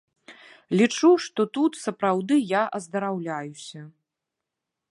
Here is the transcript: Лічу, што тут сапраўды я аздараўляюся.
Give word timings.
Лічу, 0.79 1.09
што 1.25 1.41
тут 1.57 1.77
сапраўды 1.81 2.35
я 2.53 2.63
аздараўляюся. 2.79 3.79